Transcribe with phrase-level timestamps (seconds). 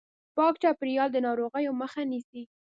[0.35, 2.41] پاک چاپیریال د ناروغیو مخه نیسي.